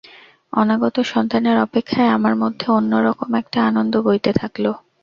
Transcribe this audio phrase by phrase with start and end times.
[0.53, 4.65] অনাগত সন্তানের অপেক্ষায় আমার মধ্যে অন্য রকম একটা আনন্দ বইতে থাকল।